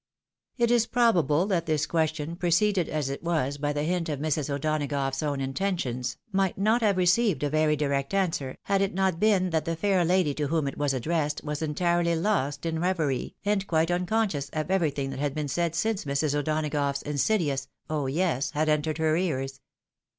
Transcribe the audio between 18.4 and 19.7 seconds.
had entered her ears.